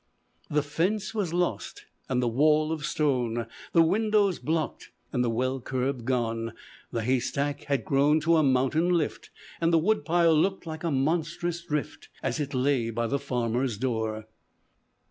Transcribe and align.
"The 0.49 0.63
fence 0.63 1.13
was 1.13 1.31
lost, 1.31 1.85
and 2.09 2.23
the 2.23 2.27
wall 2.27 2.71
of 2.71 2.87
stone, 2.87 3.45
The 3.71 3.83
windows 3.83 4.39
blocked, 4.39 4.89
and 5.13 5.23
the 5.23 5.29
well 5.29 5.59
curb 5.61 6.05
gone, 6.05 6.53
The 6.91 7.03
haystack 7.03 7.65
had 7.65 7.85
grown 7.85 8.19
to 8.21 8.37
a 8.37 8.41
mountain 8.41 8.89
lift, 8.89 9.29
And 9.61 9.71
the 9.71 9.77
woodpile 9.77 10.33
looked 10.35 10.65
like 10.65 10.83
a 10.83 10.89
monstrous 10.89 11.61
drift, 11.63 12.09
As 12.23 12.39
it 12.39 12.55
lay 12.55 12.89
by 12.89 13.05
the 13.05 13.19
farmer's 13.19 13.77
door." 13.77 14.25